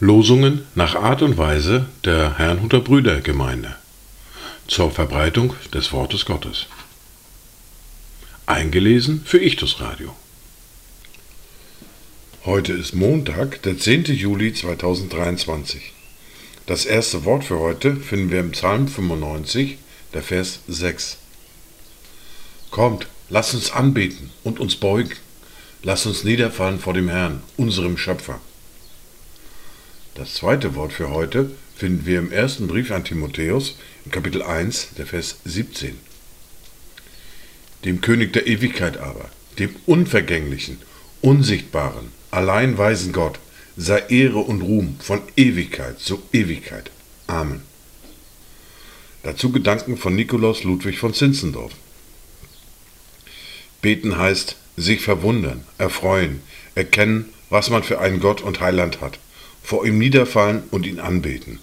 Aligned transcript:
Losungen 0.00 0.66
nach 0.74 0.96
Art 0.96 1.22
und 1.22 1.38
Weise 1.38 1.86
der 2.04 2.38
Herrnhuter 2.38 2.80
Brüdergemeinde 2.80 3.76
zur 4.66 4.90
Verbreitung 4.90 5.54
des 5.72 5.92
Wortes 5.92 6.24
Gottes. 6.24 6.66
Eingelesen 8.46 9.22
für 9.24 9.38
Ichtus 9.38 9.80
Radio. 9.80 10.16
Heute 12.44 12.72
ist 12.72 12.94
Montag, 12.94 13.62
der 13.62 13.78
10. 13.78 14.04
Juli 14.04 14.52
2023. 14.52 15.92
Das 16.66 16.86
erste 16.86 17.24
Wort 17.24 17.44
für 17.44 17.58
heute 17.58 17.94
finden 17.96 18.30
wir 18.30 18.40
im 18.40 18.50
Psalm 18.50 18.88
95, 18.88 19.78
der 20.14 20.22
Vers 20.22 20.60
6. 20.66 21.18
Kommt, 22.70 23.06
lasst 23.30 23.54
uns 23.54 23.70
anbeten 23.70 24.30
und 24.44 24.60
uns 24.60 24.76
beugen. 24.76 25.14
Lasst 25.82 26.06
uns 26.06 26.24
niederfallen 26.24 26.80
vor 26.80 26.94
dem 26.94 27.08
Herrn, 27.08 27.42
unserem 27.56 27.96
Schöpfer. 27.96 28.40
Das 30.14 30.34
zweite 30.34 30.74
Wort 30.74 30.92
für 30.92 31.10
heute 31.10 31.50
finden 31.76 32.04
wir 32.04 32.18
im 32.18 32.32
ersten 32.32 32.66
Brief 32.66 32.90
an 32.90 33.04
Timotheus, 33.04 33.76
im 34.04 34.10
Kapitel 34.10 34.42
1, 34.42 34.94
der 34.98 35.06
Vers 35.06 35.36
17. 35.44 35.96
Dem 37.84 38.00
König 38.00 38.32
der 38.32 38.48
Ewigkeit 38.48 38.96
aber, 38.96 39.30
dem 39.60 39.76
unvergänglichen, 39.86 40.78
unsichtbaren, 41.20 42.10
allein 42.32 42.76
weisen 42.76 43.12
Gott, 43.12 43.38
sei 43.76 44.00
Ehre 44.08 44.38
und 44.38 44.62
Ruhm 44.62 44.96
von 44.98 45.22
Ewigkeit 45.36 46.00
zu 46.00 46.20
Ewigkeit. 46.32 46.90
Amen. 47.28 47.62
Dazu 49.22 49.52
Gedanken 49.52 49.96
von 49.96 50.16
Nikolaus 50.16 50.64
Ludwig 50.64 50.98
von 50.98 51.14
Zinzendorf. 51.14 51.72
Beten 53.80 54.18
heißt 54.18 54.56
sich 54.76 55.00
verwundern, 55.00 55.64
erfreuen, 55.78 56.42
erkennen, 56.74 57.32
was 57.50 57.70
man 57.70 57.82
für 57.82 58.00
einen 58.00 58.20
Gott 58.20 58.40
und 58.40 58.60
Heiland 58.60 59.00
hat 59.00 59.18
vor 59.68 59.84
ihm 59.84 59.98
niederfallen 59.98 60.62
und 60.70 60.86
ihn 60.86 60.98
anbeten. 60.98 61.58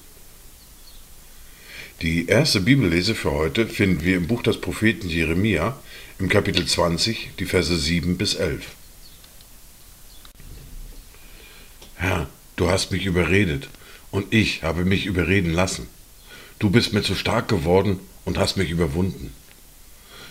Die 2.03 2.27
erste 2.27 2.61
Bibellese 2.61 3.15
für 3.15 3.31
heute 3.31 3.65
finden 3.67 4.03
wir 4.03 4.15
im 4.15 4.27
Buch 4.27 4.43
des 4.43 4.61
Propheten 4.61 5.09
Jeremia 5.09 5.75
im 6.19 6.29
Kapitel 6.29 6.67
20, 6.67 7.31
die 7.39 7.45
Verse 7.45 7.75
7 7.75 8.15
bis 8.15 8.35
11. 8.35 8.63
Herr, 11.95 12.29
du 12.57 12.69
hast 12.69 12.91
mich 12.91 13.07
überredet 13.07 13.69
und 14.11 14.31
ich 14.31 14.61
habe 14.61 14.85
mich 14.85 15.07
überreden 15.07 15.51
lassen. 15.51 15.87
Du 16.59 16.69
bist 16.69 16.93
mir 16.93 17.01
zu 17.01 17.15
stark 17.15 17.47
geworden 17.47 17.99
und 18.23 18.37
hast 18.37 18.55
mich 18.55 18.69
überwunden. 18.69 19.33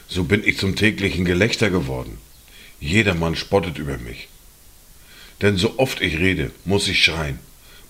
So 0.08 0.24
bin 0.24 0.42
ich 0.44 0.58
zum 0.58 0.76
täglichen 0.76 1.24
Gelächter 1.24 1.70
geworden. 1.70 2.18
Jedermann 2.80 3.36
spottet 3.36 3.78
über 3.78 3.98
mich. 3.98 4.28
Denn 5.42 5.56
so 5.56 5.78
oft 5.78 6.00
ich 6.00 6.18
rede, 6.18 6.50
muss 6.64 6.88
ich 6.88 7.02
schreien 7.02 7.38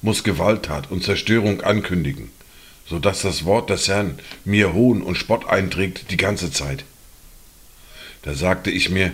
muss 0.04 0.22
Gewalttat 0.22 0.90
und 0.90 1.02
Zerstörung 1.02 1.62
ankündigen, 1.62 2.28
so 2.86 2.98
dass 2.98 3.22
das 3.22 3.46
Wort 3.46 3.70
des 3.70 3.88
Herrn 3.88 4.18
mir 4.44 4.74
Hohn 4.74 5.00
und 5.00 5.16
Spott 5.16 5.48
einträgt 5.48 6.10
die 6.10 6.18
ganze 6.18 6.52
Zeit. 6.52 6.84
Da 8.20 8.34
sagte 8.34 8.70
ich 8.70 8.90
mir, 8.90 9.12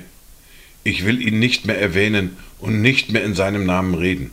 ich 0.83 1.05
will 1.05 1.25
ihn 1.25 1.39
nicht 1.39 1.65
mehr 1.65 1.81
erwähnen 1.81 2.37
und 2.59 2.83
nicht 2.83 3.13
mehr 3.13 3.23
in 3.23 3.37
seinem 3.37 3.65
Namen 3.67 3.95
reden. 3.95 4.33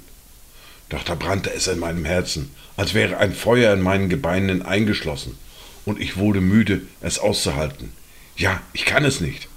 Doch 0.90 1.04
da 1.04 1.14
brannte 1.14 1.54
es 1.54 1.68
in 1.68 1.78
meinem 1.78 2.06
Herzen, 2.06 2.50
als 2.76 2.96
wäre 2.96 3.18
ein 3.18 3.36
Feuer 3.36 3.72
in 3.72 3.82
meinen 3.82 4.10
Gebeinen 4.10 4.64
eingeschlossen, 4.64 5.38
und 5.86 6.02
ich 6.02 6.18
wurde 6.18 6.42
müde, 6.42 6.82
es 7.02 7.20
auszuhalten. 7.20 7.92
Ja, 8.38 8.62
ich 8.74 8.86
kann 8.86 9.04
es 9.04 9.20
nicht. 9.20 9.48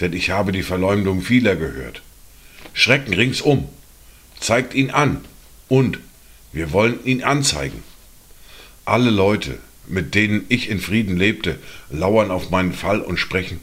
Denn 0.00 0.12
ich 0.14 0.30
habe 0.30 0.52
die 0.52 0.62
Verleumdung 0.62 1.22
vieler 1.22 1.54
gehört. 1.54 2.02
Schrecken 2.72 3.14
ringsum. 3.14 3.68
Zeigt 4.40 4.74
ihn 4.74 4.90
an, 4.90 5.24
und 5.68 6.00
wir 6.52 6.72
wollen 6.72 7.02
ihn 7.06 7.22
anzeigen. 7.22 7.82
Alle 8.84 9.10
Leute, 9.10 9.58
mit 9.86 10.14
denen 10.14 10.44
ich 10.48 10.68
in 10.68 10.80
Frieden 10.80 11.16
lebte, 11.16 11.58
lauern 11.90 12.30
auf 12.30 12.50
meinen 12.50 12.72
Fall 12.72 13.00
und 13.00 13.18
sprechen. 13.18 13.60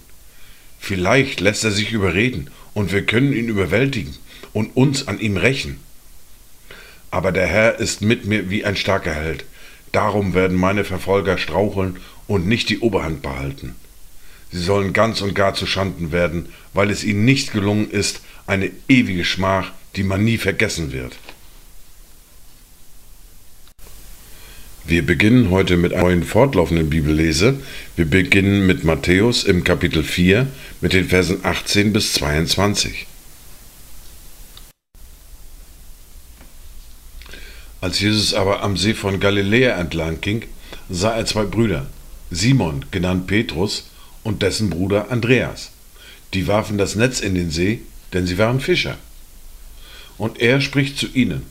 Vielleicht 0.80 1.40
lässt 1.40 1.64
er 1.64 1.72
sich 1.72 1.92
überreden 1.92 2.50
und 2.74 2.92
wir 2.92 3.06
können 3.06 3.34
ihn 3.34 3.50
überwältigen 3.50 4.16
und 4.54 4.76
uns 4.76 5.08
an 5.08 5.20
ihm 5.20 5.38
rächen. 5.38 5.80
Aber 7.12 7.32
der 7.32 7.48
Herr 7.48 7.80
ist 7.80 8.02
mit 8.02 8.26
mir 8.26 8.50
wie 8.50 8.66
ein 8.66 8.76
starker 8.76 9.14
Held. 9.14 9.46
Darum 9.92 10.34
werden 10.34 10.58
meine 10.58 10.84
Verfolger 10.84 11.38
straucheln 11.38 11.98
und 12.28 12.48
nicht 12.48 12.70
die 12.70 12.80
Oberhand 12.80 13.22
behalten. 13.22 13.76
Sie 14.52 14.62
sollen 14.62 14.94
ganz 14.94 15.22
und 15.22 15.36
gar 15.36 15.54
zu 15.54 15.66
Schanden 15.66 16.12
werden, 16.12 16.50
weil 16.74 16.90
es 16.90 17.04
ihnen 17.04 17.26
nicht 17.26 17.54
gelungen 17.54 17.90
ist, 17.90 18.22
eine 18.48 18.72
ewige 18.88 19.26
Schmach, 19.26 19.72
die 19.96 20.04
man 20.04 20.24
nie 20.24 20.38
vergessen 20.38 20.92
wird. 20.92 21.16
Wir 24.86 25.06
beginnen 25.06 25.52
heute 25.52 25.78
mit 25.78 25.94
einer 25.94 26.06
neuen 26.06 26.24
fortlaufenden 26.24 26.90
Bibellese. 26.90 27.60
Wir 27.96 28.06
beginnen 28.06 28.66
mit 28.66 28.84
Matthäus 28.84 29.44
im 29.44 29.64
Kapitel 29.64 30.04
4 30.04 30.48
mit 30.82 30.94
den 30.94 31.08
Versen 31.08 31.42
18 31.44 31.94
bis 31.94 32.14
22. 32.14 33.06
Als 37.82 38.00
Jesus 38.00 38.34
aber 38.34 38.64
am 38.64 38.78
See 38.78 38.96
von 38.96 39.20
Galiläa 39.20 39.78
entlang 39.78 40.22
ging, 40.22 40.46
sah 40.90 41.16
er 41.16 41.28
zwei 41.28 41.44
Brüder, 41.44 41.86
Simon, 42.32 42.84
genannt 42.90 43.28
Petrus, 43.28 43.92
und 44.24 44.42
dessen 44.42 44.70
Bruder 44.70 45.12
Andreas. 45.12 45.72
Die 46.34 46.48
warfen 46.48 46.78
das 46.78 46.96
Netz 46.96 47.20
in 47.20 47.36
den 47.36 47.52
See, 47.52 47.82
denn 48.14 48.26
sie 48.28 48.38
waren 48.38 48.60
Fischer. 48.60 48.98
Und 50.18 50.40
er 50.40 50.62
spricht 50.62 50.98
zu 50.98 51.08
ihnen, 51.08 51.46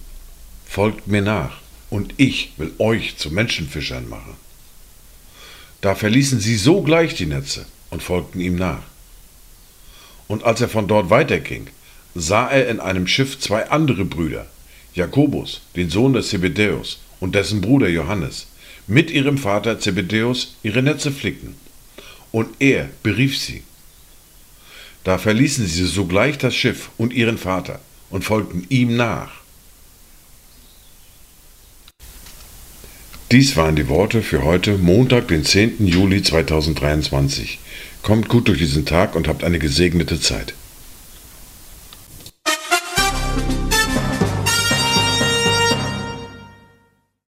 Folgt 0.67 1.07
mir 1.07 1.23
nach 1.23 1.63
und 1.89 2.13
ich 2.19 2.53
will 2.59 2.73
euch 2.79 3.17
zu 3.17 3.31
Menschenfischern 3.31 4.07
machen. 4.09 4.37
Da 5.81 5.95
verließen 5.95 6.41
sie 6.41 6.57
sogleich 6.57 7.15
die 7.15 7.27
Netze 7.27 7.65
und 7.91 8.03
folgten 8.03 8.41
ihm 8.41 8.57
nach. 8.57 8.83
Und 10.27 10.45
als 10.45 10.61
er 10.61 10.69
von 10.69 10.87
dort 10.87 11.09
weiterging, 11.09 11.69
sah 12.15 12.49
er 12.49 12.69
in 12.69 12.81
einem 12.81 13.07
Schiff 13.07 13.41
zwei 13.41 13.71
andere 13.71 14.05
Brüder, 14.05 14.47
Jakobus, 14.95 15.63
den 15.75 15.89
Sohn 15.89 16.13
des 16.13 16.29
Zebedäus, 16.29 16.99
und 17.21 17.35
dessen 17.35 17.61
Bruder 17.61 17.89
Johannes, 17.89 18.47
mit 18.87 19.11
ihrem 19.11 19.39
Vater 19.39 19.81
Zebedäus 19.81 20.57
ihre 20.63 20.83
Netze 20.83 21.11
flicken. 21.11 21.55
Und 22.33 22.49
er 22.59 22.89
berief 23.03 23.39
sie. 23.39 23.63
Da 25.05 25.19
verließen 25.19 25.67
sie 25.67 25.87
sogleich 25.87 26.39
das 26.39 26.55
Schiff 26.55 26.91
und 26.99 27.13
ihren 27.13 27.39
Vater 27.39 27.81
und 28.11 28.25
folgten 28.25 28.67
ihm 28.69 28.97
nach. 28.97 29.31
Dies 33.31 33.57
waren 33.57 33.77
die 33.77 33.89
Worte 33.89 34.23
für 34.23 34.43
heute, 34.43 34.79
Montag, 34.79 35.29
den 35.29 35.45
10. 35.45 35.87
Juli 35.87 36.23
2023. 36.23 37.59
Kommt 38.03 38.29
gut 38.29 38.49
durch 38.49 38.59
diesen 38.59 38.87
Tag 38.87 39.15
und 39.15 39.29
habt 39.29 39.45
eine 39.45 39.59
gesegnete 39.59 40.19
Zeit. 40.19 40.55